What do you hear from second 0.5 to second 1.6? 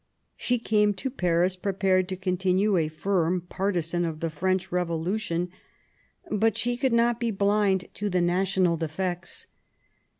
came to Paris